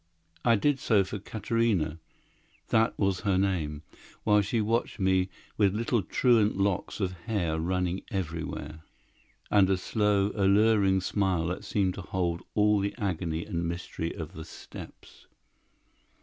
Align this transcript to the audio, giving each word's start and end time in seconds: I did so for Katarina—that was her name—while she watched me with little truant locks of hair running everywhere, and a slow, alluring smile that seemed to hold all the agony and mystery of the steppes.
I 0.43 0.55
did 0.55 0.79
so 0.79 1.03
for 1.03 1.19
Katarina—that 1.19 2.97
was 2.97 3.19
her 3.19 3.37
name—while 3.37 4.41
she 4.41 4.59
watched 4.59 4.99
me 4.99 5.29
with 5.57 5.75
little 5.75 6.01
truant 6.01 6.57
locks 6.57 6.99
of 6.99 7.11
hair 7.27 7.59
running 7.59 8.01
everywhere, 8.09 8.81
and 9.51 9.69
a 9.69 9.77
slow, 9.77 10.31
alluring 10.33 11.01
smile 11.01 11.45
that 11.49 11.63
seemed 11.63 11.93
to 11.93 12.01
hold 12.01 12.41
all 12.55 12.79
the 12.79 12.95
agony 12.97 13.45
and 13.45 13.67
mystery 13.67 14.11
of 14.11 14.33
the 14.33 14.43
steppes. 14.43 15.27